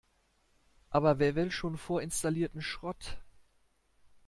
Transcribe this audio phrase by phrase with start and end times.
[0.89, 3.19] Aber wer will schon vorinstallierten Schrott?